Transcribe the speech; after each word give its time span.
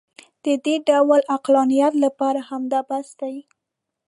د 0.45 0.47
دې 0.65 0.75
ډول 0.89 1.21
عقلانیت 1.35 1.93
لپاره 2.03 2.39
همدا 2.49 2.79
بس 2.89 3.07
دی. 3.19 3.35